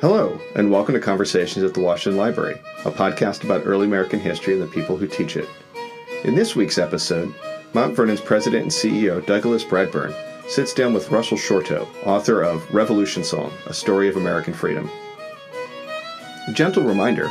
[0.00, 4.52] Hello, and welcome to Conversations at the Washington Library, a podcast about early American history
[4.54, 5.48] and the people who teach it.
[6.22, 7.34] In this week's episode,
[7.74, 10.14] Mount Vernon's president and CEO, Douglas Bradburn,
[10.48, 14.88] sits down with Russell Shorto, author of Revolution Song A Story of American Freedom.
[16.46, 17.28] A gentle reminder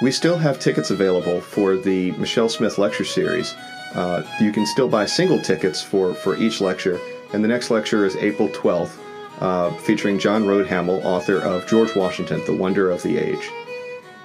[0.00, 3.52] we still have tickets available for the Michelle Smith lecture series.
[3.94, 6.98] Uh, you can still buy single tickets for, for each lecture,
[7.34, 8.96] and the next lecture is April 12th,
[9.40, 13.50] uh, featuring John Rhodehamel, author of George Washington, The Wonder of the Age.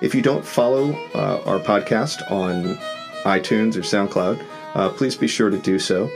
[0.02, 2.78] If you don't follow uh, our podcast on
[3.24, 4.44] iTunes or SoundCloud,
[4.76, 6.10] uh, please be sure to do so.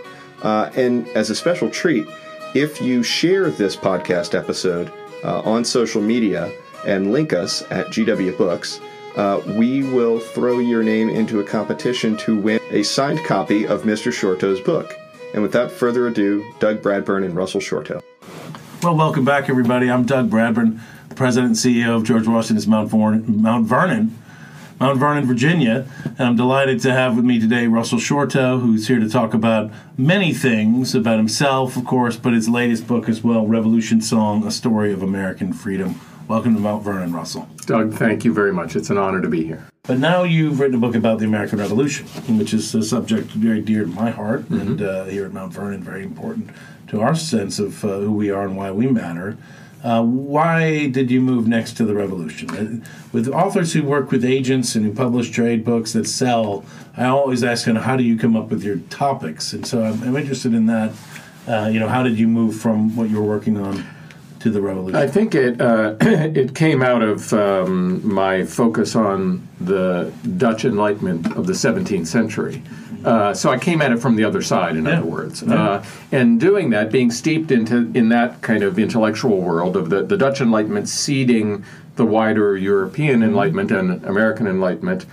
[0.44, 2.08] Uh, and as a special treat,
[2.54, 4.92] if you share this podcast episode
[5.24, 6.52] uh, on social media
[6.86, 8.80] and link us at GW Books,
[9.16, 13.84] uh, we will throw your name into a competition to win a signed copy of
[13.84, 14.12] Mr.
[14.12, 14.94] Shorto's book.
[15.34, 18.02] And without further ado, Doug Bradburn and Russell Shorto.
[18.84, 19.92] Well, welcome back, everybody.
[19.92, 20.80] I'm Doug Bradburn,
[21.16, 24.18] President and CEO of George Washington's Mount, Mount Vernon,
[24.80, 25.86] Mount Vernon, Virginia.
[26.04, 29.70] And I'm delighted to have with me today Russell Shorto, who's here to talk about
[30.00, 34.52] many things about himself, of course, but his latest book as well, Revolution Song A
[34.52, 36.02] Story of American Freedom.
[36.28, 37.48] Welcome to Mount Vernon, Russell.
[37.68, 38.76] Doug, thank you very much.
[38.76, 39.68] It's an honor to be here.
[39.84, 42.08] But now you've written a book about the American Revolution,
[42.40, 44.60] which is a subject very dear to my heart, mm-hmm.
[44.60, 46.50] and uh, here at Mount Vernon, very important
[46.92, 49.38] to our sense of uh, who we are and why we matter.
[49.82, 52.50] Uh, why did you move next to the revolution?
[52.52, 57.06] Uh, with authors who work with agents and who publish trade books that sell, I
[57.06, 59.54] always ask, know, how do you come up with your topics?
[59.54, 60.92] And so I'm, I'm interested in that.
[61.48, 63.84] Uh, you know, how did you move from what you were working on
[64.42, 64.98] to the revolution?
[64.98, 71.36] I think it uh, it came out of um, my focus on the Dutch Enlightenment
[71.38, 72.62] of the 17th century.
[73.04, 75.00] Uh, so I came at it from the other side, in yeah.
[75.00, 75.54] other words, yeah.
[75.54, 80.04] uh, and doing that, being steeped into in that kind of intellectual world of the,
[80.04, 81.64] the Dutch Enlightenment seeding
[81.96, 83.30] the wider European mm-hmm.
[83.30, 85.06] Enlightenment and American Enlightenment.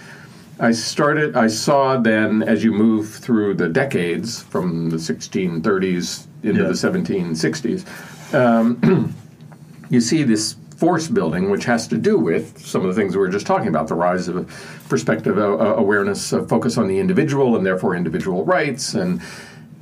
[0.61, 1.37] I started.
[1.37, 6.69] I saw then, as you move through the decades from the 1630s into yeah.
[6.69, 9.15] the 1760s, um,
[9.91, 13.19] you see this force building, which has to do with some of the things we
[13.19, 14.47] were just talking about the rise of
[14.89, 18.95] perspective uh, uh awareness, uh, focus on the individual, and therefore individual rights.
[18.95, 19.21] And,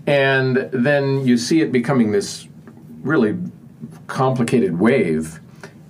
[0.07, 2.49] and then you see it becoming this
[3.03, 3.37] really
[4.07, 5.39] complicated wave.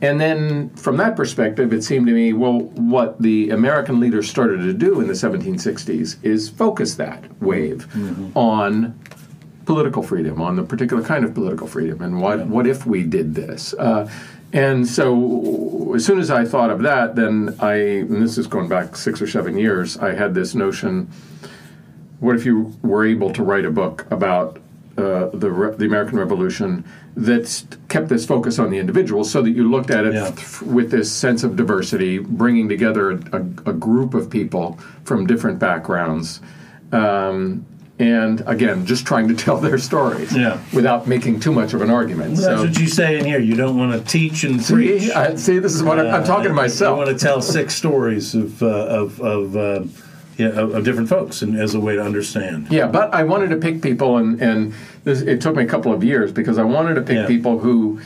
[0.03, 4.59] And then from that perspective, it seemed to me, well, what the American leaders started
[4.59, 8.37] to do in the 1760s is focus that wave mm-hmm.
[8.37, 8.99] on
[9.67, 13.35] political freedom, on the particular kind of political freedom, and what, what if we did
[13.35, 13.75] this?
[13.75, 14.09] Uh,
[14.53, 18.69] and so, as soon as I thought of that, then I, and this is going
[18.69, 21.11] back six or seven years, I had this notion
[22.21, 24.59] what if you were able to write a book about
[24.97, 26.85] uh, the, the American Revolution
[27.17, 30.31] that kept this focus on the individual so that you looked at it yeah.
[30.31, 33.41] th- with this sense of diversity, bringing together a, a,
[33.71, 36.41] a group of people from different backgrounds.
[36.93, 37.67] Um,
[37.99, 40.61] and again, just trying to tell their stories yeah.
[40.75, 42.35] without making too much of an argument.
[42.35, 43.39] Well, that's so, what you say in here.
[43.39, 45.11] You don't want to teach and see, preach.
[45.11, 46.95] I, see, this is what uh, I'm, I'm, talking to myself.
[46.95, 49.85] I want to tell six stories of uh, of of, uh,
[50.37, 52.71] yeah, of, of, different folks, and as a way to understand.
[52.71, 54.75] Yeah, but I wanted to pick people, and and
[55.05, 57.27] this, it took me a couple of years because I wanted to pick yeah.
[57.27, 58.01] people who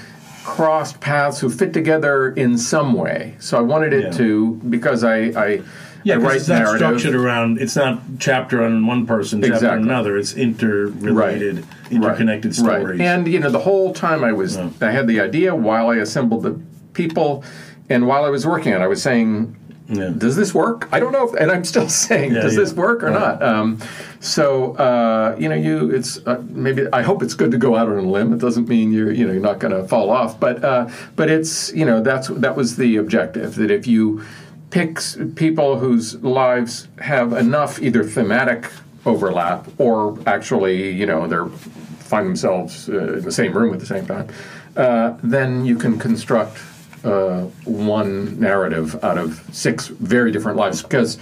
[0.45, 3.34] crossed paths who fit together in some way.
[3.41, 5.17] So I wanted it to because I.
[5.17, 5.62] I
[6.05, 6.78] yeah, because it's not narrative.
[6.78, 7.61] structured around.
[7.61, 9.78] It's not chapter on one person, chapter exactly.
[9.78, 10.16] on another.
[10.16, 11.93] It's interrelated, right.
[11.93, 12.55] interconnected right.
[12.55, 13.00] stories.
[13.00, 13.06] Right.
[13.06, 14.72] And you know, the whole time I was, oh.
[14.81, 16.61] I had the idea while I assembled the
[16.93, 17.44] people,
[17.88, 19.56] and while I was working on, it, I was saying,
[19.91, 20.11] yeah.
[20.16, 20.88] Does this work?
[20.93, 22.61] I don't know, if, and I'm still saying, yeah, does yeah.
[22.61, 23.43] this work or not?
[23.43, 23.81] Um,
[24.21, 27.88] so uh, you know, you it's uh, maybe I hope it's good to go out
[27.88, 28.32] on a limb.
[28.32, 31.28] It doesn't mean you're you know you're not going to fall off, but uh, but
[31.28, 34.25] it's you know that's that was the objective that if you
[34.70, 38.70] picks people whose lives have enough either thematic
[39.04, 41.56] overlap or actually, you know, they
[42.05, 44.28] find themselves uh, in the same room at the same time,
[44.76, 46.58] uh, then you can construct
[47.05, 50.82] uh, one narrative out of six very different lives.
[50.82, 51.19] Because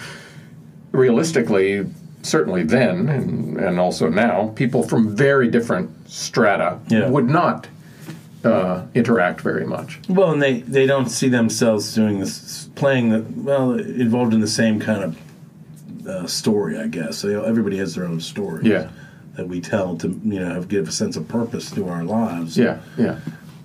[0.93, 1.87] realistically,
[2.23, 7.09] certainly then and, and also now, people from very different strata yeah.
[7.09, 7.69] would not
[8.45, 10.01] uh, interact very much.
[10.09, 14.49] Well, and they, they don't see themselves doing this, playing the well, involved in the
[14.49, 17.19] same kind of uh, story, I guess.
[17.19, 18.69] So, you know, everybody has their own story.
[18.69, 18.91] Yeah.
[19.35, 22.59] That we tell to you know give a sense of purpose to our lives.
[22.59, 23.21] Yeah, yeah.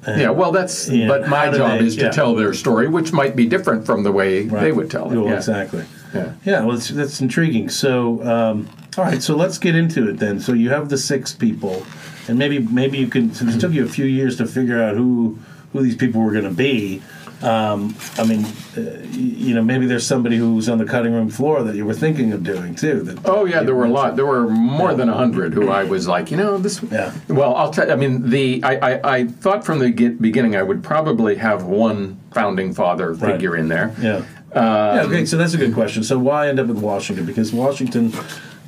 [0.06, 0.88] And, yeah, well, that's.
[0.88, 2.12] but my job they, is to yeah.
[2.12, 4.62] tell their story, which might be different from the way right.
[4.62, 5.16] they would tell it.
[5.16, 5.38] Well, yeah.
[5.38, 5.84] exactly.
[6.14, 6.34] Yeah.
[6.46, 6.64] Yeah.
[6.64, 7.70] Well, that's intriguing.
[7.70, 9.24] So, um, all right.
[9.24, 10.40] So let's get into it then.
[10.40, 11.84] So you have the six people
[12.28, 13.34] and maybe maybe you can.
[13.34, 15.38] Since it took you a few years to figure out who
[15.72, 17.02] who these people were going to be,
[17.42, 18.46] Um, I mean,
[18.78, 18.82] uh,
[19.12, 21.94] you know, maybe there's somebody who was on the cutting room floor that you were
[21.94, 23.02] thinking of doing too.
[23.02, 24.16] That, Oh yeah, there were a lot.
[24.16, 26.82] There were more than a hundred who I was like, you know, this.
[26.84, 27.12] Yeah.
[27.28, 27.92] Well, I'll tell.
[27.92, 29.92] I mean, the I, I, I thought from the
[30.22, 33.34] beginning I would probably have one founding father Right.
[33.34, 33.94] figure in there.
[34.00, 34.24] Yeah.
[34.56, 35.04] yeah.
[35.08, 35.26] Okay.
[35.26, 36.04] So that's a good question.
[36.04, 37.26] So why end up with Washington?
[37.26, 38.14] Because Washington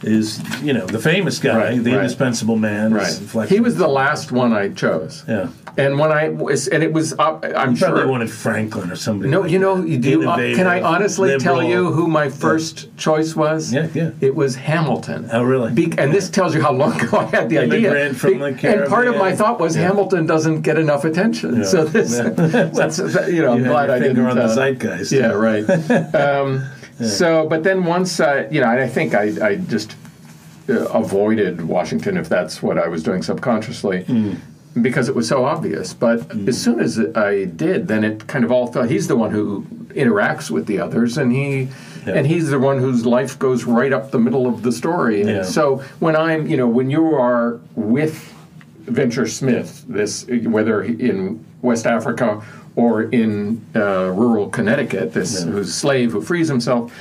[0.06, 2.00] is, you know, the famous guy, Right, the right.
[2.02, 2.94] indispensable man.
[2.94, 3.50] Right.
[3.50, 5.24] He was the last one I chose.
[5.28, 5.50] Yeah.
[5.78, 8.08] And when I was, and it was, uh, I'm Probably sure.
[8.08, 9.30] wanted Franklin or somebody.
[9.30, 10.26] No, like you know, you do.
[10.30, 13.74] Uh, can I honestly tell you who my first choice was?
[13.74, 14.12] Yeah, yeah.
[14.22, 15.28] It was Hamilton.
[15.34, 15.74] Oh, really?
[15.74, 17.92] Be- and this tells you how long ago I had the idea.
[17.92, 19.88] The and part of my thought was Yeah.
[19.88, 21.58] Hamilton doesn't get enough attention.
[21.58, 21.64] Yeah.
[21.64, 23.28] So this, Yeah.
[23.28, 24.26] you know, I'm glad I didn't.
[24.26, 25.12] on the uh, zeitgeist.
[25.12, 25.70] Yeah, right.
[26.16, 26.64] um,
[27.04, 29.96] So, but then once, uh, you know, and I think I, I just
[30.70, 34.04] uh, avoided Washington if that's what I was doing subconsciously.
[34.06, 34.34] Hmm.
[34.82, 38.52] Because it was so obvious, but as soon as I did, then it kind of
[38.52, 38.90] all felt.
[38.90, 39.62] He's the one who
[39.92, 41.70] interacts with the others, and he,
[42.06, 42.16] Yeah.
[42.16, 45.22] and he's the one whose life goes right up the middle of the story.
[45.22, 45.44] And Yeah.
[45.44, 48.34] so when I'm, you know, when you are with
[48.82, 52.44] Venture Smith, this whether in West Africa
[52.76, 55.52] or in uh, rural Connecticut, this Yeah.
[55.52, 56.92] who's slave who frees himself.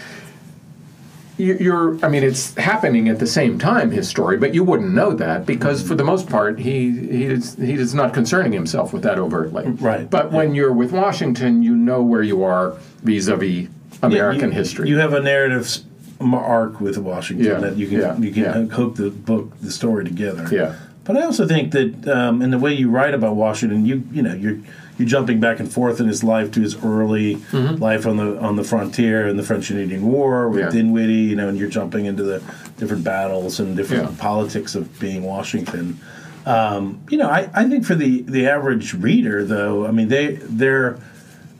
[1.36, 4.94] you- You're, I mean, it's happening at the same time, his story, but you wouldn't
[4.94, 8.92] know that because, for the most part, he he is he is not concerning himself
[8.92, 9.64] with that overtly.
[9.66, 10.08] Right.
[10.08, 13.66] But when you're with Washington, you know where you are vis-a-vis
[14.00, 14.88] American you, history.
[14.88, 15.78] You have a narrative
[16.20, 18.76] arc with Washington Yeah, that you can yeah, you can yeah.
[18.76, 20.46] hook the book the story together.
[20.52, 20.74] Yeah.
[21.02, 24.22] But I also think that um, in the way you write about Washington, you you
[24.22, 24.58] know you're
[24.98, 28.56] you're jumping back and forth in his life to his early life on the on
[28.56, 30.76] the frontier in the French and Indian War with Mm-hmm.
[30.76, 30.82] Yeah.
[30.82, 32.40] Dinwiddie, you know, and you're jumping into the
[32.76, 34.16] different battles and different Yeah.
[34.18, 35.98] politics of being Washington.
[36.46, 40.34] Um, you know, I, I think for the, the average reader, though, I mean, they
[40.42, 40.98] they're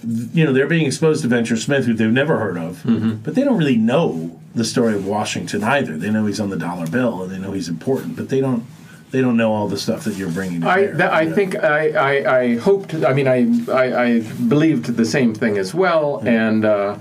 [0.06, 3.14] you know they're being exposed to Venture Smith, who they've never heard of, Mm-hmm.
[3.24, 5.96] but they don't really know the story of Washington either.
[5.96, 8.64] They know he's on the dollar bill and they know he's important, but they don't
[9.14, 10.62] they don't know all the stuff that you're bringing.
[10.62, 11.34] To I, bear, that, I know?
[11.36, 12.94] think I, I, I hoped.
[12.94, 16.98] I mean, I, I, I believed the same thing as well, and uh,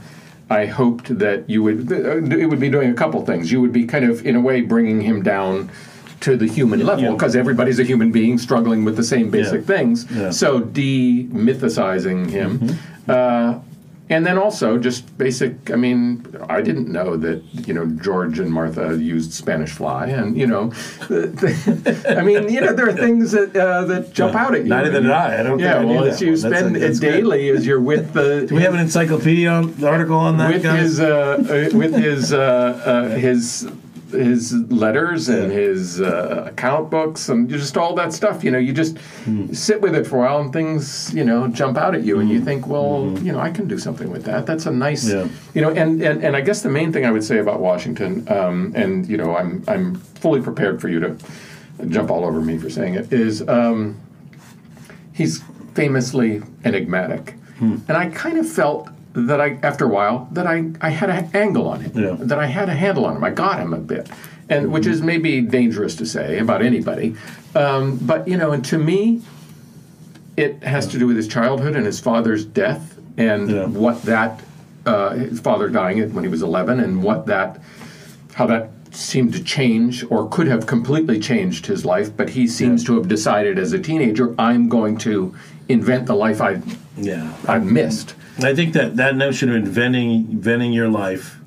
[0.48, 1.92] I hoped that you would.
[1.92, 3.52] It would be doing a couple things.
[3.52, 5.72] You would be kind of, in a way, bringing him down
[6.20, 7.12] to the human level yeah.
[7.12, 9.76] because everybody's a human being struggling with the same basic Yeah.
[9.76, 10.06] things.
[10.12, 10.30] Yeah.
[10.30, 12.60] So demythicizing him.
[12.60, 13.12] Mm-hmm.
[13.12, 13.60] Uh,
[14.10, 15.72] and then also just basic.
[15.72, 20.38] I mean, I didn't know that you know George and Martha used Spanish fly, and
[20.38, 20.72] you know,
[21.10, 24.70] I mean, you know, there are things that uh, that jump out at you.
[24.70, 25.40] Neither did I.
[25.40, 26.42] I don't Yeah, I well, as you one.
[26.42, 27.12] That's spend a- it that's good.
[27.12, 28.46] daily as you're with the.
[28.50, 32.34] Do we have an encyclopedia on, article on that, with his uh, uh, with his
[32.34, 32.38] uh,
[32.86, 33.70] uh, his
[34.14, 35.58] his letters and Yeah.
[35.60, 38.44] his uh, account books and just all that stuff.
[38.44, 38.98] You know, you just
[39.52, 42.30] sit with it for a while and things you know jump out at you and
[42.30, 44.46] you think, well, you know, I can do something with that.
[44.46, 45.28] That's a nice, Yeah.
[45.54, 45.70] you know.
[45.72, 49.08] And, and and I guess the main thing I would say about Washington, um, and
[49.08, 51.16] you know, I'm I'm fully prepared for you to
[51.90, 53.48] jump all over me for saying it is.
[53.48, 53.98] Um,
[55.14, 55.44] he's
[55.74, 57.36] famously enigmatic.
[57.60, 57.78] Hmm.
[57.88, 61.30] And I kind of felt that I, after a while, that I, I had an
[61.34, 62.16] angle on him, Yeah.
[62.20, 63.24] that I had a handle on him.
[63.24, 64.10] I got him a bit,
[64.50, 67.16] and which is maybe dangerous to say about anybody.
[67.56, 69.22] Um, but you know, and to me,
[70.36, 73.66] it has to do with his childhood and his father's death, and Yeah.
[73.68, 74.42] what that
[74.86, 77.60] uh, his father dying when he was eleven, and what that
[78.34, 82.84] how that seemed to change or could have completely changed his life, but he seems
[82.84, 85.34] to have decided as a teenager, I'm going to
[85.70, 86.62] invent the life I
[86.98, 87.32] yeah.
[87.48, 88.16] I missed.
[88.40, 91.38] I think that that notion of inventing inventing your life,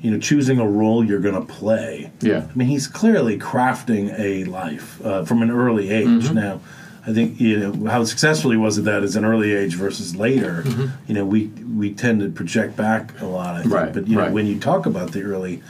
[0.00, 2.10] you know, choosing a role you're going to play.
[2.20, 2.46] Yeah.
[2.50, 6.06] I mean, he's clearly crafting a life uh, from an early age.
[6.06, 6.34] Mm-hmm.
[6.34, 6.60] Now,
[7.06, 10.14] I think you know how successful he was at that as an early age versus
[10.16, 10.64] later.
[11.06, 13.56] You know, we we tend to project back a lot.
[13.56, 13.72] I think.
[13.72, 13.84] Mm-hmm.
[13.84, 14.32] Right, But you know, right.
[14.32, 15.62] when you talk about the early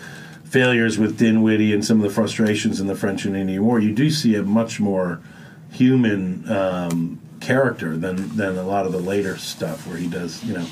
[0.44, 3.92] failures with Dinwiddie and some of the frustrations in the French and Indian War, you
[3.94, 5.20] do see a much more
[5.70, 10.42] human um, character than than a lot of the later stuff where he does.
[10.44, 10.66] You know,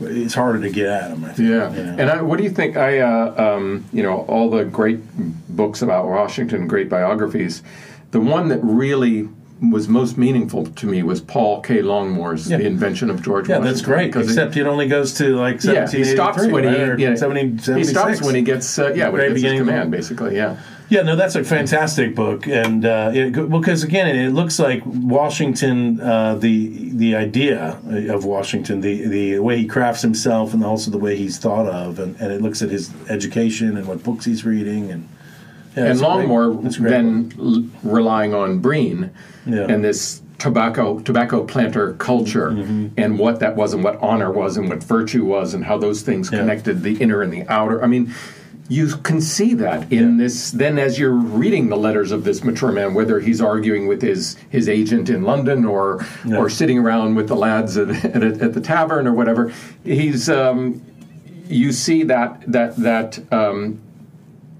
[0.00, 1.24] it's harder to get at him.
[1.24, 1.48] I think.
[1.48, 1.96] Yeah, you know.
[1.98, 2.76] and I, what do you think?
[2.76, 5.00] I, uh, um, you know, all the great
[5.48, 7.62] books about Washington, great biographies.
[8.10, 9.28] The one that really
[9.70, 11.80] was most meaningful to me was Paul K.
[11.80, 12.58] Longmore's Yeah.
[12.58, 14.06] "The Invention of George." yeah, Washington, that's great.
[14.12, 16.98] because it- Except it only goes to like yeah, he stops when he right?
[16.98, 17.76] Yeah, 1776.
[17.78, 20.56] he stops when he gets uh, yeah when he gets command basically yeah.
[20.88, 26.00] Yeah, no, that's a fantastic book, and uh, it, because again, it looks like Washington,
[26.00, 27.78] uh, the the idea
[28.10, 31.98] of Washington, the the way he crafts himself, and also the way he's thought of,
[31.98, 35.08] and, and it looks at his education and what books he's reading, and
[35.76, 39.10] yeah, and it's a great- Longmore it's then l- relying on Breen
[39.44, 39.66] Yeah.
[39.68, 42.88] and this tobacco tobacco planter culture Mm-hmm.
[42.96, 46.02] and what that was and what honor was and what virtue was and how those
[46.02, 46.38] things Yeah.
[46.40, 47.82] connected the inner and the outer.
[47.82, 48.14] I mean,
[48.68, 50.50] you can see that in this.
[50.50, 54.36] Then, as you're reading the letters of this mature man, whether he's arguing with his
[54.50, 56.36] his agent in London or Yeah.
[56.38, 59.52] or sitting around with the lads at, at, at the tavern or whatever,
[59.84, 60.82] he's um,
[61.48, 63.32] you see that that that.
[63.32, 63.80] Um,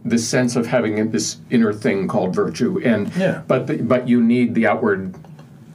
[0.04, 3.42] the sense of having this inner thing called virtue, and Yeah.
[3.48, 5.16] but the, but you need the outward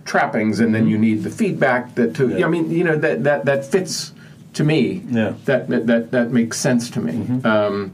[0.05, 2.29] trappings, and then you need the feedback that to.
[2.29, 2.45] Yeah.
[2.45, 4.13] I mean, you know that that that fits
[4.53, 5.03] to me.
[5.09, 5.33] Yeah.
[5.43, 7.41] That that that, that makes sense to me.
[7.43, 7.91] Um,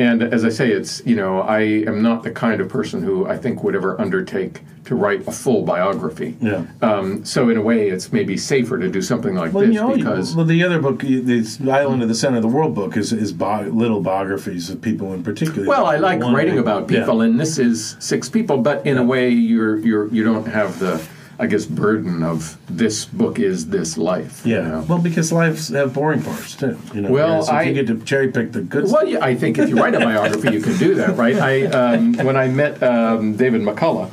[0.00, 3.26] and as I say, it's you know I am not the kind of person who
[3.26, 6.36] I think would ever undertake to write a full biography.
[6.40, 6.64] Yeah.
[6.80, 9.80] Um, so in a way, it's maybe safer to do something like Well, this you
[9.80, 12.96] know, because well, the other book, this Island of the Center of the World book,
[12.96, 15.68] is is bi- little biographies of people in particular.
[15.68, 17.00] Well, I like writing about yeah.
[17.00, 18.58] people, and this is six people.
[18.58, 21.06] But in a way, you're you're you don't have the,
[21.40, 24.42] I guess, burden of this book is this life.
[24.44, 24.68] you Yeah.
[24.68, 24.84] know?
[24.86, 26.76] Well, because lives have boring parts too.
[26.94, 27.10] You know.
[27.10, 28.84] Well, if I- you get to cherry pick the good.
[28.92, 31.36] Well, yeah, I think if you write a biography, you can do that, right?
[31.36, 34.10] I um, when I met um, David McCullough,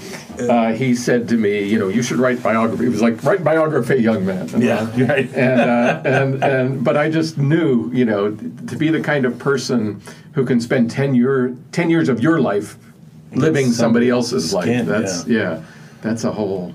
[0.50, 2.84] uh, he said to me, you know, you should write biography.
[2.86, 4.50] He was like, write biography, young man.
[4.53, 5.29] And, Yeah, right.
[5.36, 8.31] and, uh, and and but I just knew, you know,
[8.72, 12.39] to be the kind of person who can spend ten year ten years of your
[12.39, 12.77] life
[13.34, 14.63] living somebody, Somebody else's life.
[14.63, 15.60] skin, that's yeah.
[16.01, 16.72] that's a whole.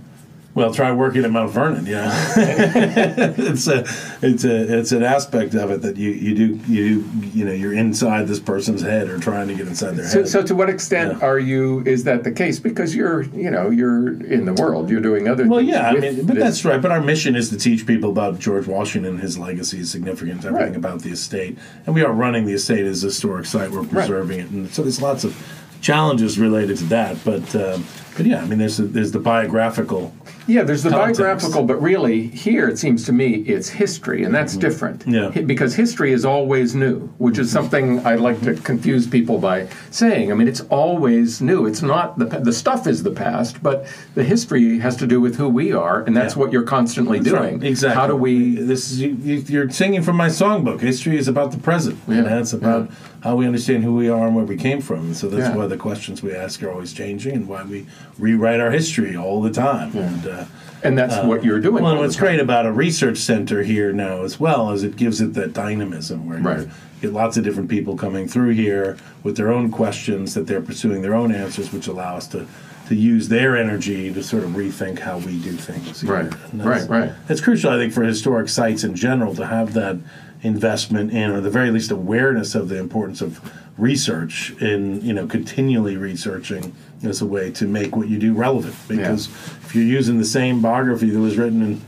[0.54, 1.86] Well, try working at Mount Vernon.
[1.86, 3.84] Yeah, it's a
[4.20, 7.52] it's a it's an aspect of it that you you do you do you know
[7.52, 10.28] you're inside this person's head or trying to get inside their So, head.
[10.28, 11.26] so to what extent Yeah.
[11.26, 11.82] are you?
[11.86, 12.58] Is that the case?
[12.58, 14.90] Because you're, you know, you're in the world.
[14.90, 15.48] You're doing other.
[15.48, 16.44] Well, things yeah, I mean, but this.
[16.44, 16.82] that's right.
[16.82, 20.68] But our mission is to teach people about George Washington, his legacy, his significance, everything
[20.68, 20.76] Right.
[20.76, 21.56] about the estate,
[21.86, 23.70] and we are running the estate as a historic site.
[23.70, 25.34] We're preserving it, and so there's lots of
[25.80, 27.16] challenges related to that.
[27.24, 30.12] But um, but yeah, I mean, there's the, there's the biographical.
[30.46, 31.20] Yeah, there's the Context.
[31.20, 35.00] biographical, but really here it seems to me it's history, and that's different.
[35.06, 35.38] Mm-hmm.
[35.38, 35.44] Yeah.
[35.44, 40.32] Because history is always new, which is something I like to confuse people by saying.
[40.32, 41.66] I mean, it's always new.
[41.66, 45.36] It's not the the stuff is the past, but the history has to do with
[45.36, 46.40] who we are, and that's Yeah.
[46.40, 47.58] what you're constantly doing.
[47.60, 48.00] Right, exactly.
[48.00, 48.56] How do we?
[48.56, 49.10] This is you,
[49.46, 50.80] you're singing from my songbook.
[50.80, 51.98] History is about the present.
[52.08, 52.96] Yeah, You know, it's about yeah.
[53.22, 55.14] How we understand who we are and where we came from.
[55.14, 55.56] So that's Yeah.
[55.56, 57.86] why the questions we ask are always changing, and why we
[58.18, 59.96] rewrite our history all the time.
[59.96, 60.44] And uh,
[60.84, 61.84] And that's what you're doing.
[61.84, 65.20] Well, and what's great about a research center here now as well is it gives
[65.20, 66.58] it that dynamism where Right.
[66.60, 70.60] you get lots of different people coming through here with their own questions that they're
[70.60, 72.46] pursuing their own answers, which allow us to
[72.88, 76.02] to use their energy to sort of rethink how we do things.
[76.04, 76.30] Right.
[76.52, 77.12] That's- Right, right.
[77.28, 79.96] It's crucial, I think, for historic sites in general to have that
[80.42, 83.40] investment in, or the very least awareness of the importance of
[83.78, 86.74] research in, you know, continually researching
[87.04, 88.74] as a way to make what you do relevant.
[88.88, 91.80] Because if you're using the same biography that was written in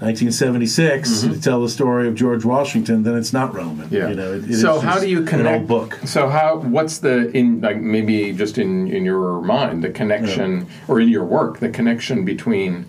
[0.00, 3.90] 1976 to tell the story of George Washington, then it's not relevant.
[3.90, 3.94] Mm-hmm.
[3.94, 4.08] Yeah.
[4.10, 5.58] You know, it- it so how do you an connect?
[5.60, 5.98] old book?
[6.04, 6.56] So how?
[6.58, 11.24] What's the in like maybe just in in your mind the connection or in your
[11.24, 12.84] work the connection between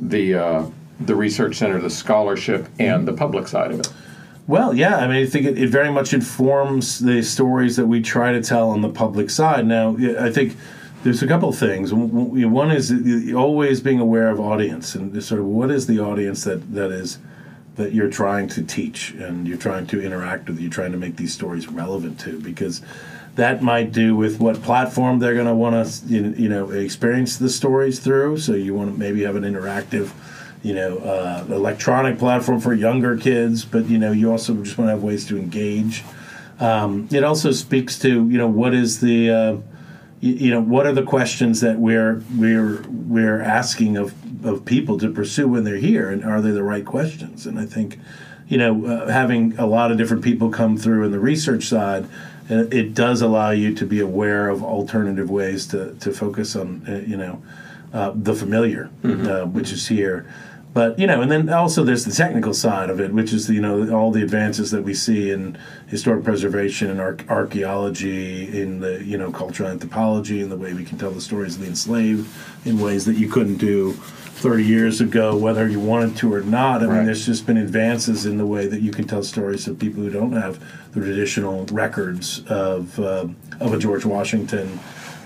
[0.00, 0.66] the uh,
[1.00, 3.92] the research center, the scholarship, and the public side of it?
[4.46, 8.02] Well, yeah, I mean, I think it, it very much informs the stories that we
[8.02, 9.66] try to tell on the public side.
[9.66, 10.56] Now, I think
[11.02, 11.92] there's a couple things.
[11.92, 12.92] One is
[13.34, 17.18] always being aware of audience and sort of what is the audience that, that is
[17.76, 21.16] that you're trying to teach and you're trying to interact with, you're trying to make
[21.16, 22.82] these stories relevant to, because
[23.34, 27.48] that might do with what platform they're going to want to you know experience the
[27.48, 28.38] stories through.
[28.38, 30.12] So you want to maybe have an interactive
[30.62, 34.88] you know, uh, electronic platform for younger kids, but you know, you also just want
[34.88, 36.04] to have ways to engage.
[36.60, 39.56] Um, it also speaks to you know what is the uh,
[40.22, 44.14] you, you know what are the questions that we're we're we're asking of
[44.46, 47.46] of people to pursue when they're here, and are they the right questions?
[47.46, 47.98] And I think
[48.48, 52.04] you know uh, having a lot of different people come through in the research side.
[52.50, 56.82] uh, It does allow you to be aware of alternative ways to, to focus on,
[56.88, 57.34] uh, you know,
[57.92, 60.24] uh, the familiar, uh, which is here.
[60.74, 63.60] But you know, and then also there's the technical side of it, which is you
[63.60, 69.04] know all the advances that we see in historic preservation and ar- archaeology, in the
[69.04, 72.28] you know cultural anthropology, and the way we can tell the stories of the enslaved
[72.66, 76.82] in ways that you couldn't do 30 years ago, whether you wanted to or not.
[76.82, 76.96] I Right.
[76.96, 80.02] mean, there's just been advances in the way that you can tell stories of people
[80.02, 80.58] who don't have
[80.94, 84.80] the traditional records of um of a George Washington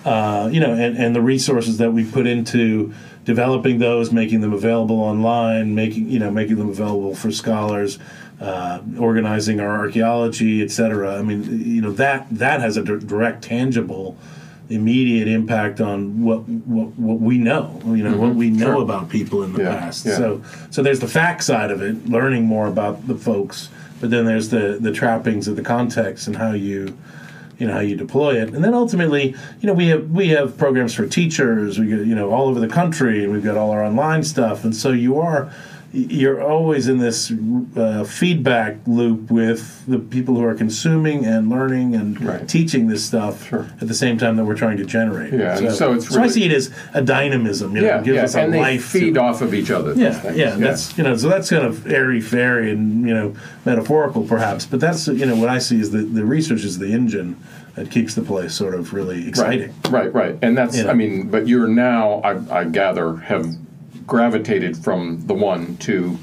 [0.04, 2.94] uh, you know, and, and the resources that we put into
[3.30, 7.98] developing those, making them available online, making you know, making them available for scholars,
[8.40, 11.18] uh, organizing our archaeology, et cetera.
[11.18, 14.16] I mean, you know, that that has a direct, tangible
[14.68, 17.80] immediate impact on what what, what we know.
[17.84, 18.82] You know what we know Sure.
[18.82, 20.06] about people in the Yeah, past.
[20.06, 20.16] yeah.
[20.16, 23.68] So so there's the fact side of it, learning more about the folks,
[24.00, 26.96] but then there's the the trappings of the context and how you
[27.58, 28.50] you know how you deploy it.
[28.50, 31.78] And then ultimately you know we have we have programs for teachers.
[31.78, 34.64] We get you know all over the country and we've got all our online stuff.
[34.64, 35.52] And so you are
[35.96, 37.32] you're always in this
[37.76, 42.46] uh, feedback loop with the people who are consuming and learning and Right.
[42.46, 43.66] teaching this stuff Sure.
[43.80, 46.28] at the same time that we're trying to generate Yeah, so, so it's I really-
[46.28, 48.60] see it as a dynamism you know, Yeah, it gives yeah, us a and they
[48.60, 49.94] life to- feed off of each other.
[49.94, 53.34] those yeah, yeah, that's you know, so that's kind of airy fairy and you know
[53.64, 56.92] metaphorical perhaps, but that's you know what I see is the the research is the
[56.92, 57.36] engine
[57.74, 59.72] that keeps the place sort of really exciting.
[59.90, 60.38] Right, right, right.
[60.42, 60.90] And that's, Yeah.
[60.90, 63.46] I mean, but you're now, I, I gather, have
[64.06, 66.18] gravitated from the one to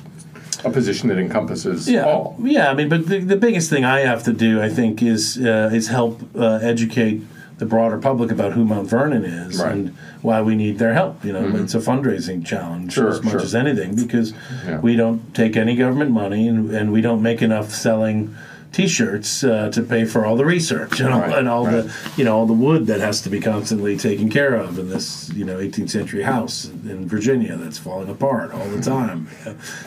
[0.63, 2.37] a position that encompasses Yeah, all.
[2.41, 2.69] yeah.
[2.71, 5.69] I mean, but the, the biggest thing I have to do, I think, is uh,
[5.73, 7.21] is help uh, educate
[7.57, 9.73] the broader public about who Mount Vernon is Right.
[9.73, 9.89] and
[10.21, 11.23] why we need their help.
[11.23, 13.41] You know, it's a fundraising challenge Sure, as much sure.
[13.41, 14.33] as anything because
[14.65, 14.79] Yeah.
[14.79, 18.33] we don't take any government money and, and we don't make enough selling.
[18.73, 21.83] T-shirts uh, to pay for all the research and all, Right, and all right.
[21.85, 24.89] the you know all the wood that has to be constantly taken care of in
[24.89, 29.27] this you know 18th century house in Virginia that's falling apart all the time.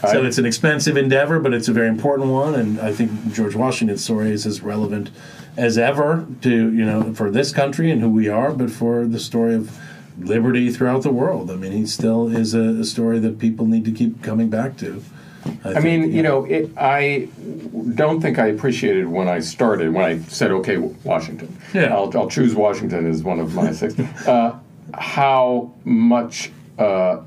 [0.08, 3.54] So it's an expensive endeavor, but it's a very important one, and I think George
[3.56, 5.10] Washington's story is as relevant
[5.56, 9.18] as ever to you know for this country and who we are, but for the
[9.18, 9.76] story of
[10.18, 11.50] liberty throughout the world.
[11.50, 14.78] I mean, he still is a, a story that people need to keep coming back
[14.78, 15.02] to.
[15.64, 17.28] I mean, you know, it, I
[17.94, 21.56] don't think I appreciated when I started, when I said, okay, Washington.
[21.74, 21.94] Yeah.
[21.94, 23.98] I'll, I'll choose Washington as one of my six.
[24.26, 24.58] Uh,
[24.94, 27.20] how much uh,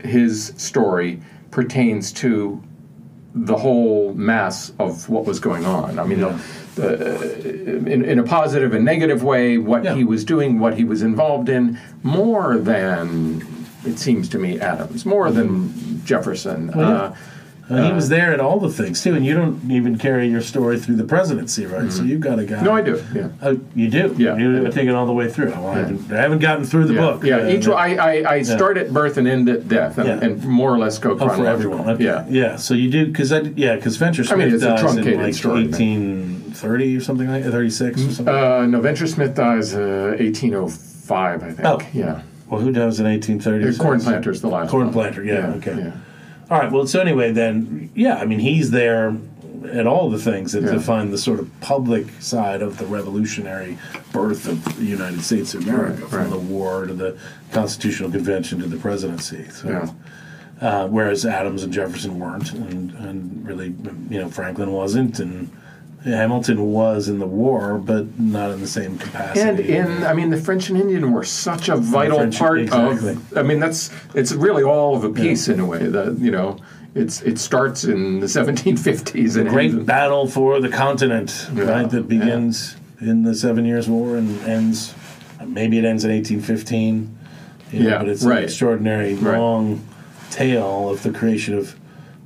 [0.00, 2.62] his story pertains to
[3.34, 5.98] the whole mass of what was going on.
[5.98, 6.40] I mean, the,
[6.74, 9.94] the, in, in a positive and negative way, what Yeah.
[9.94, 13.40] he was doing, what he was involved in, more than
[13.86, 16.72] it seems to me, Adams, more than Jefferson.
[16.74, 16.96] Well, yeah.
[16.96, 17.14] uh,
[17.76, 20.40] And he was there at all the things too, and you don't even carry your
[20.40, 21.92] story through the presidency, right?
[21.92, 22.56] So you've got a guy.
[22.56, 22.64] Mm-hmm.
[22.64, 23.04] no, I do.
[23.14, 23.28] Yeah.
[23.42, 24.14] Oh, you do.
[24.16, 24.72] Yeah, you I do.
[24.72, 25.50] take it all the way through.
[25.50, 27.24] Well, I, haven't, I haven't gotten through the Yeah, book.
[27.24, 27.36] yeah.
[27.36, 27.74] Uh, Each no.
[27.74, 30.24] I, I, I start at birth and end at death, and, Yeah.
[30.26, 31.88] and more or less go Oh, for everyone.
[31.90, 32.04] Okay.
[32.04, 32.56] Yeah, yeah.
[32.56, 35.22] So you do because I yeah because Venture Smith I mean, it's a dies in
[35.22, 38.34] like story, eighteen thirty or something like thirty six or something.
[38.34, 41.68] Uh, no, Venture Smith dies uh, 1805, I think.
[41.68, 41.80] Oh.
[41.92, 42.22] Yeah.
[42.50, 43.70] Well, who dies in eighteen thirty?
[43.70, 44.92] The Cornplanter's the last Corn one.
[44.94, 45.22] planter.
[45.24, 45.48] Yeah.
[45.56, 45.76] okay.
[45.76, 45.92] Yeah.
[46.50, 46.72] All right.
[46.72, 49.14] Well, so anyway, then yeah, I mean he's there
[49.72, 50.72] at all the things that Yeah.
[50.72, 53.76] define the sort of public side of the revolutionary
[54.12, 56.30] birth of the United States of America, Right, from right.
[56.30, 57.18] the war to the
[57.52, 59.46] Constitutional Convention to the presidency.
[59.50, 59.68] So.
[59.68, 59.90] Yeah.
[60.66, 63.74] uh, whereas Adams and Jefferson weren't, and, and really,
[64.08, 65.50] you know, Franklin wasn't, and
[66.04, 69.40] Hamilton was in the war, but not in the same capacity.
[69.76, 73.10] And in, I mean, the French and Indian were such a vital French- part exactly.
[73.12, 73.36] of.
[73.38, 75.86] I mean, that's it's really all of a piece in a way.
[75.86, 76.58] That you know,
[76.94, 81.90] it's it starts in the 1750s and great ends battle for the continent, Yeah, right?
[81.90, 84.94] That begins in the Seven Years' War and ends.
[85.44, 87.16] Maybe it ends in 1815.
[87.72, 88.38] You know, Yeah, but it's right.
[88.38, 89.38] an extraordinary Right.
[89.38, 89.80] long
[90.30, 91.74] tale of the creation of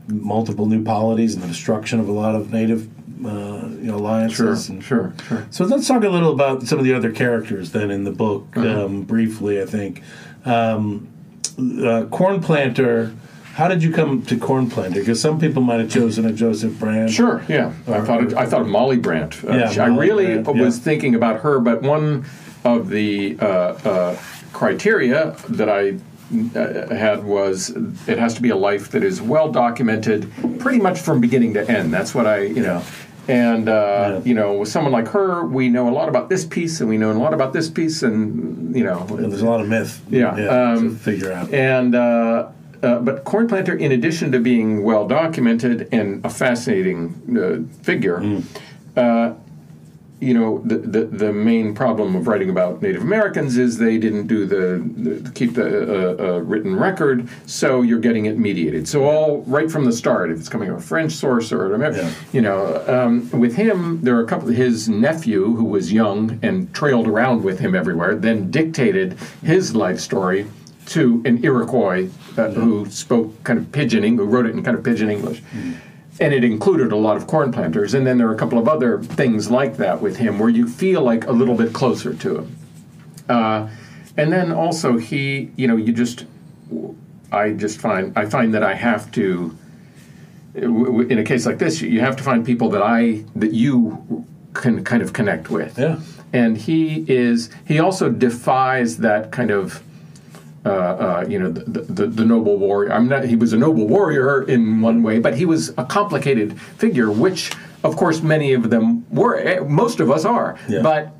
[0.09, 2.89] multiple new polities and the destruction of a lot of native,
[3.25, 4.67] uh, you know, alliances.
[4.67, 5.47] Sure, and, sure, sure.
[5.51, 8.47] So let's talk a little about some of the other characters then in the book,
[8.57, 8.85] Uh-huh.
[8.87, 9.61] um, briefly.
[9.63, 10.03] I think
[10.45, 11.09] um,
[11.59, 13.13] uh, Cornplanter.
[13.55, 15.01] How did you come to Cornplanter?
[15.01, 17.11] Because some people might have chosen a Joseph Brant.
[17.11, 17.71] Sure, yeah.
[17.87, 19.45] I thought it, I thought of Molly Brant.
[19.45, 20.85] Uh, Yeah, she- I really Brant, was yeah.
[20.85, 22.25] thinking about her, but one
[22.65, 24.17] of the uh, uh,
[24.55, 25.99] criteria that I
[26.33, 27.71] had was
[28.07, 31.69] it has to be a life that is well documented, pretty much from beginning to
[31.71, 31.93] end.
[31.93, 32.83] That's what I, you know.
[33.29, 34.21] And uh, Yeah.
[34.25, 36.99] you know, with someone like her, we know a lot about this piece, and we
[36.99, 40.01] know a lot about this piece, and you know, And there's a lot of myth.
[40.11, 41.53] Yeah, to um, figure out.
[41.55, 42.49] and uh,
[42.83, 49.37] uh, but Cornplanter, in addition to being well documented and a fascinating uh, figure, Mm.
[50.23, 54.29] You know, the, the the main problem of writing about Native Americans is they didn't
[54.29, 54.65] do the,
[55.25, 58.87] the keep the uh, uh, written record, so you're getting it mediated.
[58.87, 61.75] So all right from the start, if it's coming from a French source or an
[61.75, 62.13] American, Yeah.
[62.33, 63.13] you know, um,
[63.45, 64.49] with him, there are a couple.
[64.49, 69.99] His nephew, who was young and trailed around with him everywhere, then dictated his life
[69.99, 70.47] story
[70.87, 74.77] to an Iroquois uh, who spoke kind of pidgin English, who wrote it in kind
[74.77, 75.43] of pidgin English.
[76.21, 77.95] And it included a lot of corn planters.
[77.95, 80.69] And then there are a couple of other things like that with him where you
[80.69, 82.57] feel like a little bit closer to him.
[83.29, 83.69] Uh,
[84.17, 86.27] and then also he, you know, you just,
[87.33, 89.57] I just find, I find that I have to,
[90.55, 94.85] in a case like this, you have to find people that I, that you can
[94.85, 95.79] kind of connect with.
[95.79, 95.99] Yeah.
[96.35, 99.83] and he is he also defies that kind of
[100.65, 102.93] uh, uh, you know the, the, the noble warrior.
[102.93, 103.25] I'm not.
[103.25, 107.51] He was a noble warrior in one way, but he was a complicated figure, which
[107.83, 109.37] of course many of them were.
[109.39, 110.83] eh, Most of us are, Yeah.
[110.83, 111.13] but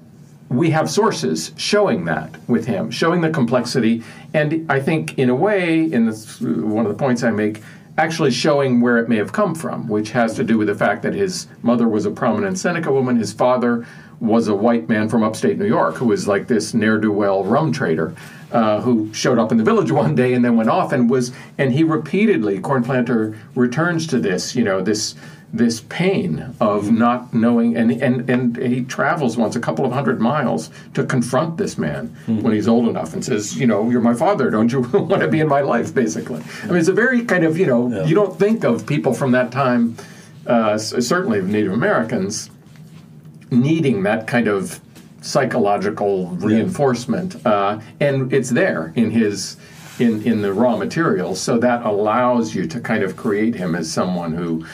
[0.49, 4.03] we have sources showing that with him, showing the complexity,
[4.35, 7.63] and I think in a way, in this, one of the points I make,
[7.99, 11.03] actually showing where it may have come from, which has to do with the fact
[11.03, 13.87] that his mother was a prominent Seneca woman, his father
[14.23, 17.45] was a white man from upstate New York who was like this ne'er do well
[17.45, 18.15] rum trader.
[18.53, 21.33] Uh, who showed up in the village one day and then went off and was
[21.57, 25.15] and he repeatedly Cornplanter returns to this you know this
[25.55, 30.21] this pain of not knowing and, and and he travels once a couple of hundred
[30.21, 34.13] miles to confront this man when he's old enough and says you know you're my
[34.15, 34.81] father don't you
[35.11, 37.65] want to be in my life basically i mean it's a very kind of you
[37.67, 38.05] know Yeah.
[38.05, 39.97] you don't think of people from that time
[40.47, 42.51] uh, certainly of native americans
[43.53, 44.81] needing that kind of
[45.21, 49.57] psychological reinforcement, uh, and it's there in his
[49.99, 51.35] in in the raw material.
[51.35, 54.65] So that allows you to kind of create him as someone who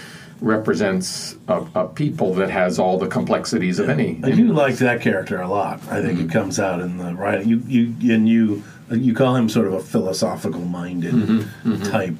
[0.40, 4.20] represents a, a people that has all the complexities of any.
[4.22, 5.80] I do like that character a lot.
[5.90, 7.48] I think it comes out in the writing.
[7.48, 11.46] You you and you you call him sort of a philosophical minded
[11.84, 12.14] type.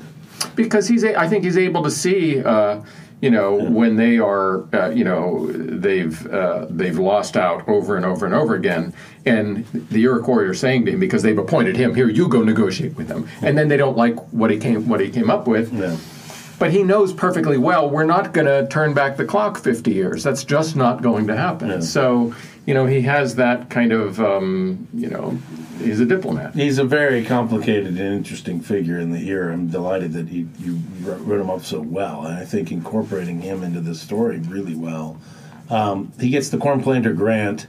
[0.55, 2.83] because he's a, I think he's able to see uh,
[3.21, 8.05] you know when they are uh, you know they've uh, they've lost out over and
[8.05, 8.95] over and over again.
[9.27, 12.97] And the Iroquois are saying to him because they've appointed him here you go negotiate
[12.97, 13.29] with them.
[13.43, 15.73] And then they don't like what he came what he came up with.
[15.73, 15.97] Yeah.
[16.59, 20.23] But he knows perfectly well we're not going to turn back the clock 50 years
[20.25, 21.81] that's just not going to happen Yeah.
[21.81, 22.35] so
[22.67, 25.39] you know he has that kind of um, you know
[25.81, 29.53] he's a diplomat He's a very complicated and interesting figure in the era.
[29.53, 33.41] I'm delighted that you, you wrote wrote him up so well, and I think incorporating
[33.41, 35.19] him into the story really well.
[35.71, 37.69] Um, he gets the Cornplanter Grant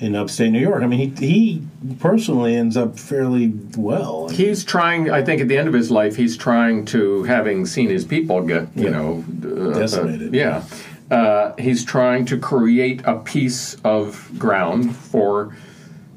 [0.00, 0.82] in upstate New York.
[0.82, 1.62] I mean, he he
[1.98, 4.28] personally ends up fairly well.
[4.28, 5.10] He's trying.
[5.10, 8.42] I think at the end of his life, he's trying to, having seen his people
[8.42, 8.90] get, you Yeah.
[8.90, 10.28] know, uh, Decimated.
[10.34, 10.64] uh, yeah,
[11.10, 15.56] uh, he's trying to create a piece of ground for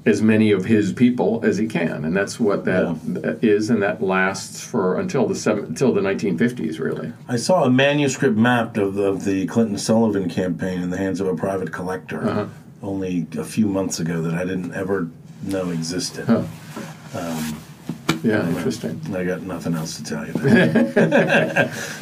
[0.04, 3.84] as many of his people as he can, and that's what that that is, and
[3.84, 7.14] that lasts for until the seven, until the 1950s, really.
[7.28, 11.20] I saw a manuscript map of the, of the Clinton Sullivan campaign in the hands
[11.22, 12.46] of a private collector Uh-huh.
[12.82, 15.08] Only a few months ago that I didn't ever
[15.44, 16.26] know existed.
[16.26, 16.44] Huh.
[18.24, 19.02] Yeah, interesting.
[19.16, 20.34] I got nothing else to tell you.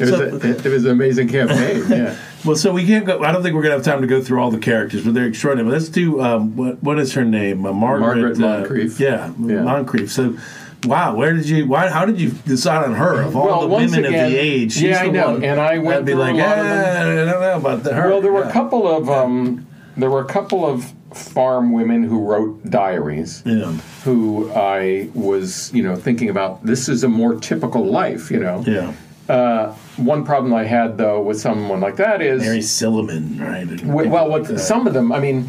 [0.00, 1.84] was, a, it was an amazing campaign.
[1.88, 2.16] Yeah.
[2.44, 3.22] well, so we can't go.
[3.22, 5.26] I don't think we're gonna have time to go through all the characters, but they're
[5.26, 5.68] extraordinary.
[5.70, 7.64] But let's do um, what what is her name?
[7.64, 8.98] Uh, Margaret, Margaret uh, Moncrieffe.
[9.00, 9.62] yeah, Yeah.
[9.64, 10.10] Moncrieffe.
[10.10, 10.36] So.
[10.84, 11.66] Wow, where did you?
[11.66, 11.88] Why?
[11.90, 14.72] How did you decide on her of all Well, the women again- of the age?
[14.72, 16.78] She's yeah, I know, one and I went I'd be like, lot of them.
[16.78, 18.08] "Eh, I don't know about the, her.
[18.08, 18.48] Well, there were Yeah.
[18.48, 19.66] a couple of um,
[19.96, 23.42] there were a couple of farm women who wrote diaries.
[23.44, 23.72] Yeah.
[24.04, 26.64] Who I was, you know, thinking about.
[26.64, 28.64] This is a more typical life, you know.
[28.66, 28.92] Yeah,
[29.28, 33.68] Uh, one problem I had though with someone like that is, Mary Silliman, right?
[33.68, 34.58] People well, like with that.
[34.58, 35.48] some of them, I mean.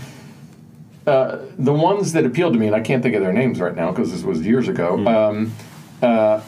[1.08, 3.76] Uh, the ones that appealed to me, and I can't think of their names right
[3.76, 4.98] now because this was years ago.
[4.98, 5.08] Hmm.
[5.08, 5.54] Um,
[6.04, 6.42] uh,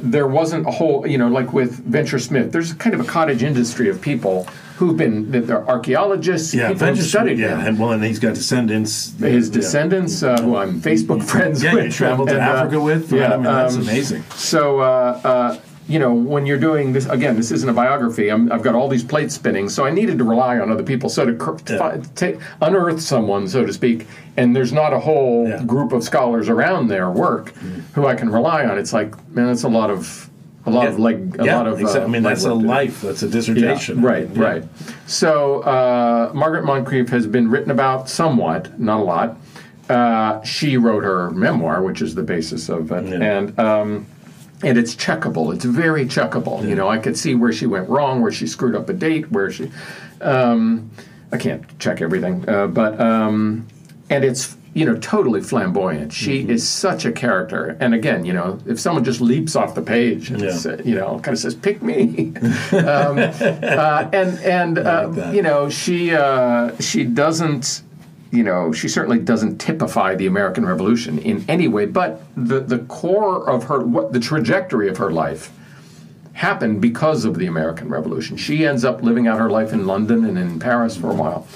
[0.00, 3.42] there wasn't a whole, you know, like with Venture Smith, there's kind of a cottage
[3.42, 4.46] industry of people
[4.78, 7.66] who've been, they're archaeologists, yeah, people Venture studied yeah, him.
[7.66, 9.12] and well, and he's got descendants.
[9.18, 9.54] His yeah.
[9.54, 11.84] descendants, uh, who I'm Facebook friends Yeah, with.
[11.86, 13.10] you traveled to and, uh, Africa with.
[13.12, 13.20] Right?
[13.20, 14.22] yeah, I mean, that's um, amazing.
[14.34, 18.28] So, uh, uh, you know, when you're doing this, again, this isn't a biography.
[18.30, 21.08] I'm, I've got all these plates spinning, so I needed to rely on other people.
[21.08, 22.32] So to cr- Yeah.
[22.60, 25.64] unearth someone, so to speak, and there's not a whole Yeah.
[25.64, 27.54] Group of scholars around their work
[27.94, 28.78] who I can rely on.
[28.78, 30.28] It's like, man, that's a lot of,
[30.66, 31.80] a lot of like a yeah, lot of.
[31.80, 32.02] exactly.
[32.02, 33.00] Uh, I mean, that's a life.
[33.02, 34.00] That's a dissertation.
[34.02, 34.42] Yeah, right, Yeah.
[34.42, 34.64] right.
[35.06, 39.36] So uh, Margaret Moncrieffe has been written about somewhat, not a lot.
[39.88, 43.38] Uh, she wrote her memoir, which is the basis of it, Yeah.
[43.38, 44.06] and um,
[44.62, 45.54] and it's checkable.
[45.54, 46.68] It's very checkable.
[46.68, 49.30] You know, I could see where she went wrong, where she screwed up a date,
[49.32, 49.70] where she.
[50.20, 50.90] Um,
[51.32, 53.66] I can't check everything, uh, but um,
[54.10, 56.12] and it's you know totally flamboyant.
[56.12, 56.50] She Mm-hmm.
[56.50, 60.30] is such a character, and again, you know, if someone just leaps off the page
[60.30, 60.52] and Yeah.
[60.52, 62.32] sa- you know kind of says "pick me,"
[62.72, 67.82] um, uh, and and uh, like you know she uh, she doesn't
[68.30, 72.78] you know she certainly doesn't typify the American Revolution in any way, but the the
[72.80, 75.50] core of her what the trajectory of her life
[76.34, 78.36] happened because of the American Revolution.
[78.36, 81.48] She ends up living out her life in London and in Paris for a while.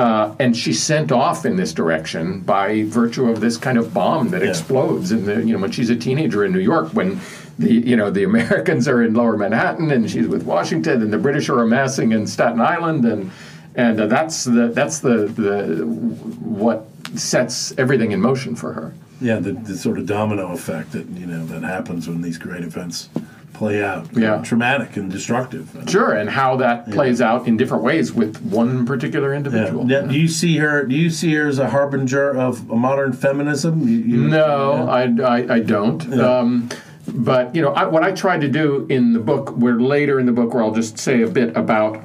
[0.00, 4.30] Uh, and she's sent off in this direction by virtue of this kind of bomb
[4.30, 7.20] that explodes in the you know when she's a teenager in New York when
[7.58, 11.18] the you know the Americans are in Lower Manhattan and she's with Washington and the
[11.18, 13.30] British are amassing in Staten Island and
[13.74, 18.94] and uh, that's the that's the the what sets everything in motion for her.
[19.20, 22.64] Yeah, the, the sort of domino effect that you know that happens when these great
[22.64, 23.10] events
[23.52, 24.06] play out.
[24.16, 24.40] Yeah.
[24.42, 25.68] traumatic and destructive.
[25.88, 29.36] Sure, and how that plays out in different ways with one particular Yeah.
[29.36, 29.84] individual.
[29.84, 30.84] Now, Do you see her?
[30.84, 33.86] Do you see her as a harbinger of modern feminism?
[33.86, 36.12] You, you, No, I, I, I don't.
[36.14, 36.68] Um,
[37.08, 40.26] but you know, I, what I tried to do in the book, where later in
[40.26, 42.02] the book, where I'll just say a bit about,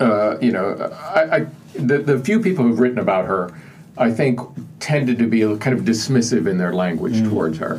[0.00, 0.74] uh, you know,
[1.14, 3.50] I, I the, the few people who've written about her,
[3.96, 4.40] I think
[4.80, 7.78] tended to be kind of dismissive in their language towards her,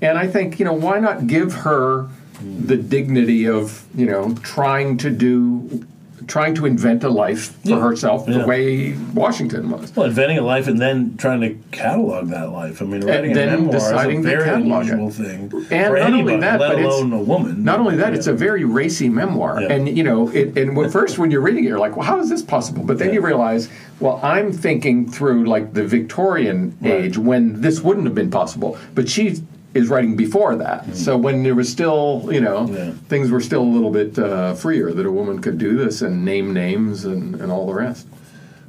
[0.00, 2.06] and I think you know why not give her
[2.42, 5.84] the dignity of you know trying to do.
[6.26, 7.80] Trying to invent a life for Yeah.
[7.80, 8.38] herself Yeah.
[8.38, 9.96] the way Washington was.
[9.96, 12.82] Well, inventing a life and then trying to catalog that life.
[12.82, 14.92] I mean, writing then a memoir deciding is a very catalog it.
[14.92, 17.64] unusual thing And for not anybody, only that, let but it's- alone a woman.
[17.64, 18.18] Not only that, Yeah.
[18.18, 19.72] it's a very racy memoir, Yeah.
[19.72, 22.20] and you know, it, and when, first when you're reading it, you're like, "Well, how
[22.20, 23.14] is this possible?" But then Yeah.
[23.14, 28.30] you realize, well, I'm thinking through like the Victorian age when this wouldn't have been
[28.30, 29.40] possible, but she
[29.78, 30.94] is writing before that.
[30.96, 32.76] So when there was still, you know, Mm.
[32.76, 32.90] Yeah.
[33.08, 36.24] things were still a little bit uh, freer that a woman could do this and
[36.24, 38.06] name names and, and all the rest.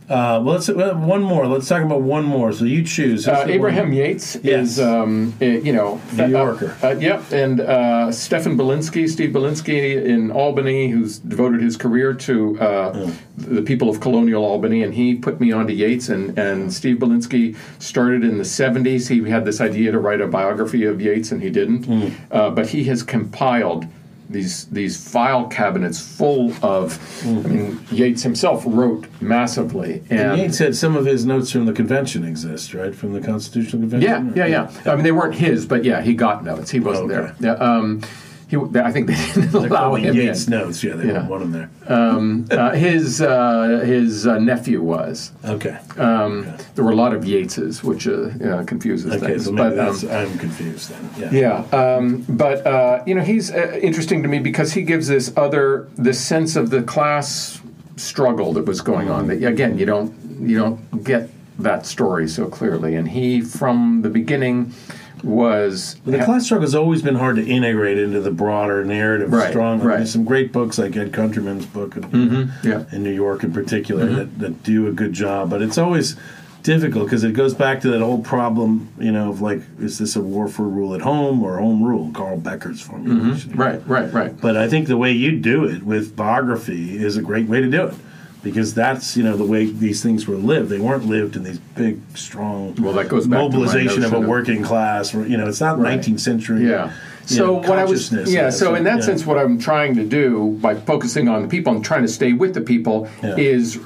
[0.09, 1.45] Uh, well, let's uh, one more.
[1.45, 2.51] Let's talk about one more.
[2.51, 3.27] So you choose.
[3.27, 3.93] Uh, Abraham one?
[3.93, 4.71] Yates Yes.
[4.71, 6.75] is, um, uh, you know, New uh, Yorker.
[6.81, 12.59] Uh, yep, and uh, Stefan Bielinski, Steve Bielinski in Albany, who's devoted his career to
[12.59, 16.09] uh, the people of colonial Albany, and he put me onto Yates.
[16.09, 19.07] And, and Steve Bielinski started in the 70s.
[19.07, 22.15] He had this idea to write a biography of Yates, and he didn't.
[22.31, 23.85] Uh, but he has compiled
[24.29, 26.97] these these file cabinets full of.
[27.25, 31.73] I mean, Yates himself wrote massively, and Yates said some of his notes from the
[31.73, 32.93] convention exist, right?
[32.93, 34.33] From the Constitutional Convention.
[34.35, 34.91] Yeah, yeah, yeah.
[34.91, 36.69] I mean, they weren't his, but yeah, he got notes.
[36.69, 37.31] He wasn't Okay.
[37.39, 37.55] there.
[37.57, 38.01] Yeah, um,
[38.49, 40.51] he, I think they didn't allow Probably him Yates in.
[40.51, 40.83] notes.
[40.83, 41.27] Yeah, they Yeah.
[41.27, 41.69] want him there.
[41.87, 45.31] Uh, his uh, his uh, nephew was.
[45.45, 45.77] Okay.
[45.97, 49.27] Um, There were a lot of Yateses, which uh, confuses okay.
[49.33, 49.45] things.
[49.45, 51.31] So but, um, I'm confused then.
[51.33, 51.63] Yeah.
[51.71, 55.31] yeah, um, but uh, you know he's uh, interesting to me because he gives this
[55.37, 57.61] other this sense of the class
[57.97, 59.27] struggle that was going on.
[59.27, 64.09] That again, you don't you don't get that story so clearly, and he from the
[64.09, 64.73] beginning
[65.23, 69.31] was the class struggle has always been hard to integrate into the broader narrative.
[69.31, 69.79] Right, strong.
[69.81, 69.97] right.
[69.97, 72.85] There's some great books like Ed Countryman's book, in, mm-hmm, yeah.
[72.91, 74.15] in New York in particular, mm-hmm.
[74.15, 75.49] that, that do a good job.
[75.49, 76.15] But it's always
[76.63, 80.15] difficult because it goes back to that old problem, you know, of like, is this
[80.15, 82.11] a war for rule at home or home rule?
[82.13, 83.51] Carl Becker's formulation.
[83.51, 84.39] Mm-hmm, right, right, right.
[84.39, 87.69] But I think the way you do it with biography is a great way to
[87.69, 87.95] do it.
[88.41, 90.69] Because that's you know the way these things were lived.
[90.69, 94.11] They weren't lived in these big, strong Well, that goes back to my mobilization of
[94.13, 95.13] a notion of- working class.
[95.13, 95.99] You know, it's not Right.
[95.99, 96.69] 19th century.
[96.69, 96.91] Yeah.
[97.25, 98.49] So know, what I was, yeah.
[98.49, 99.05] So in that yeah.
[99.05, 102.31] sense, what I'm trying to do by focusing on the people and trying to stay
[102.33, 103.35] with the people Yeah.
[103.35, 103.77] is,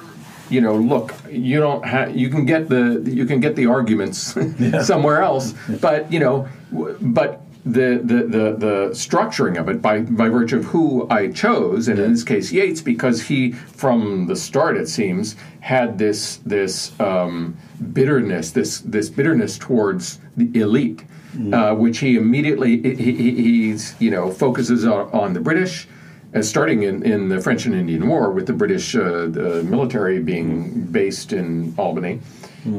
[0.50, 4.36] you know, look, you don't have, you can get the, you can get the arguments
[4.84, 10.02] somewhere else, but you know, w- but the, the the the structuring of it by
[10.02, 14.36] by virtue of who I chose, and in this case Yates, because he from the
[14.36, 17.58] start it seems had this this um,
[17.94, 21.04] bitterness, this this bitterness towards the elite
[21.52, 25.88] uh, which he immediately he, he, he's you know focuses on, on the British,
[26.36, 29.28] uh, starting in, in the French and Indian War with the British uh,
[29.66, 32.20] military being based in Albany,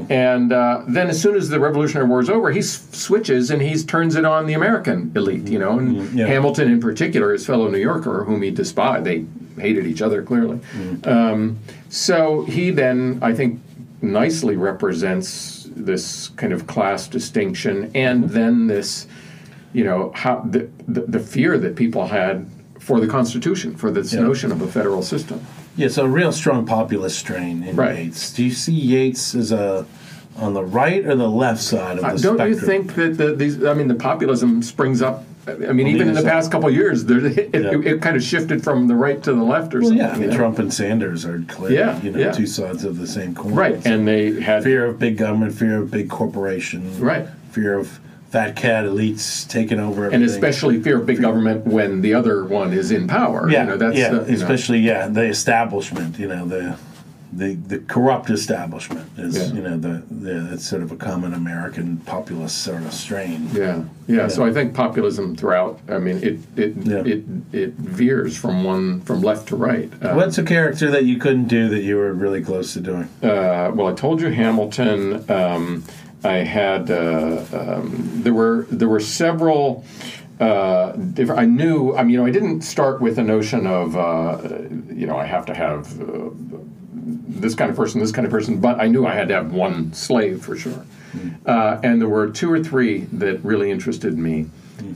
[0.09, 3.61] and uh, then as soon as the Revolutionary War is over, he s- switches and
[3.61, 6.27] he turns it on the American elite, you know, and Yeah.
[6.27, 9.25] Hamilton in particular, his fellow New Yorker, whom he despised, they
[9.59, 10.59] hated each other clearly.
[11.05, 11.59] Um,
[11.90, 13.61] so he then, I think,
[14.01, 19.07] nicely represents this kind of class distinction, and then this,
[19.73, 22.47] you know, how the the, the fear that people had
[22.79, 24.20] for the Constitution, for this Yeah.
[24.20, 25.40] notion of a federal system.
[25.76, 27.98] Yeah, so a real strong populist strain in Right.
[27.98, 28.32] Yates.
[28.32, 29.87] Do you see Yates as a
[30.37, 32.37] on the right or the left side of the Uh, spectrum?
[32.38, 33.62] don't you think that the, these?
[33.64, 35.24] I mean, the populism springs up.
[35.46, 37.60] I mean, even in the past couple of years, there, it, Yeah.
[37.72, 40.06] it, it kind of shifted from the right to the left or Well, something.
[40.06, 40.30] yeah, I mean?
[40.30, 42.32] Trump and Sanders are clearly Yeah, you know yeah.
[42.32, 43.54] two sides of the same coin.
[43.54, 47.26] right, So and they had fear of big government, fear of big corporation, Right.
[47.52, 48.00] Fear of
[48.35, 52.73] fat cat elites taking over, and especially fear of big government when the other one
[52.73, 53.49] is in power.
[53.49, 54.42] yeah, you know, that's yeah, the, you know.
[54.42, 56.77] especially yeah, the establishment, you know, the
[57.33, 59.55] the the corrupt establishment is Yeah.
[59.57, 63.49] you know the the it's sort of a common American populist sort of strain.
[63.53, 64.27] Yeah, yeah.
[64.27, 65.79] So I think populism throughout.
[65.88, 67.03] I mean, it it Yeah.
[67.14, 69.92] it, it veers from one from left to right.
[70.03, 73.09] Uh, What's a character that you couldn't do that you were really close to doing?
[73.23, 75.25] uh, well, I told you Hamilton.
[75.31, 75.85] Um,
[76.24, 79.84] I had uh, um, there were there were several.
[80.40, 81.94] Uh, different, I knew.
[81.94, 84.38] I mean, you know, I didn't start with a notion of uh,
[84.92, 86.30] you know I have to have uh,
[87.44, 89.52] this kind of person, this kind of person, but I knew I had to have
[89.52, 90.84] one slave for sure.
[91.46, 94.46] Uh, and there were two or three that really interested me.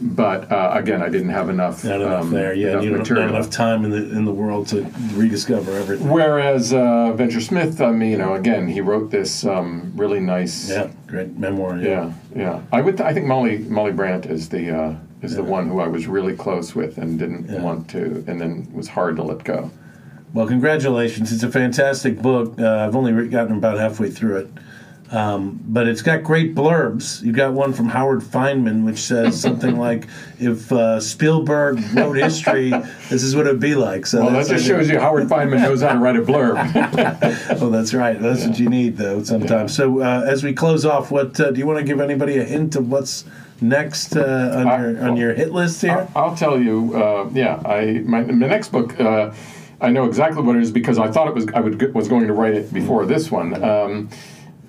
[0.00, 1.84] But uh, again, I didn't have enough.
[1.84, 2.52] Not enough um, there.
[2.52, 4.82] Yeah, enough you don't not enough time in the in the world to
[5.14, 6.08] rediscover everything.
[6.08, 10.68] Whereas uh, Venture Smith, I mean, you know, again, he wrote this um, really nice.
[10.68, 11.78] Yeah, great memoir.
[11.78, 12.60] yeah, yeah.
[12.72, 13.00] I would.
[13.00, 16.34] I think Molly Molly Brant is the uh, is the one who I was really
[16.34, 17.62] close with and didn't Yeah.
[17.62, 19.70] want to, and then was hard to let go.
[20.34, 21.32] Well, congratulations!
[21.32, 22.58] It's a fantastic book.
[22.58, 24.48] Uh, I've only re- gotten about halfway through it,
[25.10, 27.22] um, but it's got great blurbs.
[27.22, 30.06] You got one from Howard Fineman, which says something like,
[30.38, 34.66] "If uh, Spielberg wrote history, this is what it'd be like." So Well, that just
[34.66, 36.58] shows you Howard Fineman knows how to write a blurb.
[37.60, 38.20] Oh, that's right.
[38.20, 39.74] That's what you need, though, sometimes.
[39.74, 42.44] So, uh, as we close off, what uh, do you want to give anybody a
[42.44, 43.24] hint of what's
[43.60, 46.08] next uh, on Uh, your on your hit list here?
[46.14, 46.94] I'll tell you.
[46.94, 48.98] Uh, yeah, I my, my next book.
[49.00, 49.32] Uh,
[49.80, 52.26] I know exactly what it is because I thought it was I would was going
[52.26, 53.62] to write it before this one.
[53.62, 54.08] Um,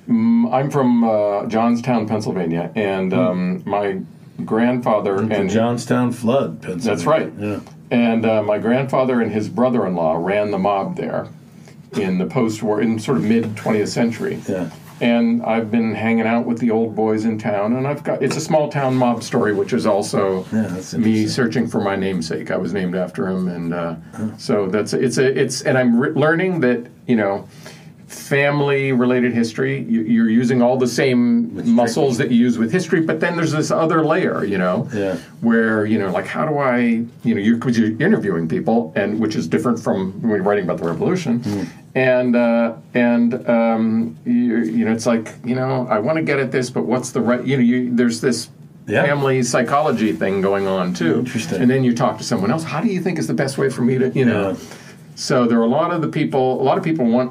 [0.10, 4.02] I'm from uh, Johnstown, Pennsylvania, and um, my
[4.43, 6.86] grandfather the and Johnstown flood, Pennsylvania.
[6.89, 7.32] That's right.
[7.38, 7.60] Yeah.
[7.91, 11.28] And uh, my grandfather and his brother-in-law ran the mob there
[11.93, 14.41] in the post-war, in sort of mid 20th century.
[14.48, 14.69] Yeah.
[15.02, 18.36] And I've been hanging out with the old boys in town, and I've got it's
[18.36, 22.52] a small town mob story, which is also Yeah, me searching for my namesake.
[22.52, 23.95] I was named after him, and uh,
[24.38, 27.48] so that's it's a it's and I'm re- learning that you know
[28.10, 31.19] family related history you, you're using all the same
[31.76, 35.15] muscles that you use with history but then there's this other layer you know Yeah.
[35.41, 36.80] where you know like how do i
[37.24, 40.80] you know you're, you're interviewing people and which is different from when you're writing about
[40.80, 41.63] the revolution Mm-hmm.
[41.95, 46.39] and uh, and um, you, you know it's like you know i want to get
[46.39, 48.50] at this but what's the right you know you, there's this
[48.88, 49.06] Yeah.
[49.06, 51.62] family psychology thing going on too Interesting.
[51.62, 53.69] and then you talk to someone else how do you think is the best way
[53.69, 54.56] for me to you know Yeah.
[55.15, 57.30] so there are a lot of the people a lot of people want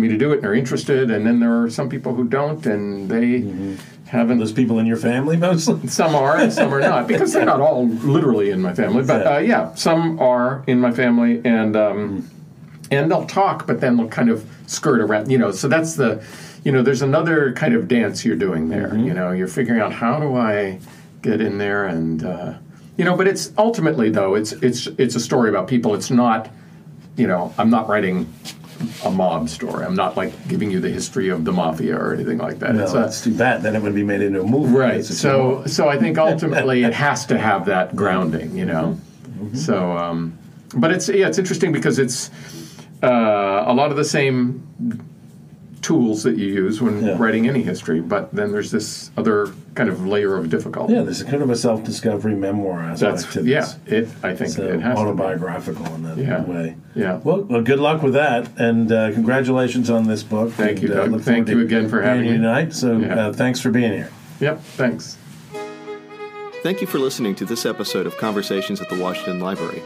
[0.00, 2.64] me to do it and are interested and then there are some people who don't
[2.66, 5.86] and they haven't Those people in your family, mostly.
[5.88, 9.02] some are and some are not because they're not all literally in my family.
[9.02, 12.30] But uh, yeah, some are in my family, and um,
[12.90, 15.30] and they'll talk, but then they'll kind of skirt around.
[15.30, 16.24] You know, so that's the,
[16.62, 18.96] you know, there's another kind of dance you're doing there.
[18.96, 20.80] You know, you're figuring out how do I
[21.22, 22.24] get in there and.
[22.24, 22.54] Uh,
[22.96, 25.94] you know, but it's ultimately though it's it's it's a story about people.
[25.94, 26.48] It's not,
[27.16, 28.32] you know, I'm not writing
[29.04, 29.84] a mob story.
[29.84, 32.74] I'm not like giving you the history of the mafia or anything like that.
[32.74, 33.62] No, it's too bad.
[33.62, 34.74] Then it would be made into a movie.
[34.74, 35.04] Right.
[35.04, 38.98] So so I think ultimately it has to have that grounding, you know.
[39.24, 39.56] Mm-hmm.
[39.56, 40.38] So, um,
[40.76, 42.30] but it's yeah, it's interesting because it's
[43.02, 44.66] uh, a lot of the same
[45.86, 47.16] tools that you use when Yeah.
[47.16, 50.94] writing any history, but then there's this other kind of layer of difficulty.
[50.94, 53.60] yeah, there's a kind of a self-discovery memoir aspect That's to yeah.
[53.60, 53.76] this.
[53.86, 55.08] It I think So it has to be.
[55.10, 56.42] autobiographical in that Yeah.
[56.44, 56.76] way.
[56.94, 57.20] Yeah.
[57.22, 60.50] Well, well, good luck with that, and uh, congratulations on this book.
[60.52, 61.12] Thank you, And, uh, Doug.
[61.12, 62.32] look Thank you again for having me.
[62.32, 62.72] tonight.
[62.72, 63.28] So, Yeah.
[63.28, 64.08] uh, thanks for being here.
[64.40, 64.60] Yep.
[64.76, 65.16] Thanks.
[66.62, 69.82] Thank you for listening to this episode of Conversations at the Washington Library.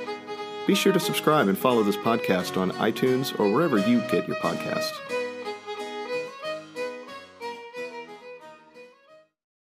[0.66, 4.36] Be sure to subscribe and follow this podcast on iTunes or wherever you get your
[4.38, 5.19] podcasts.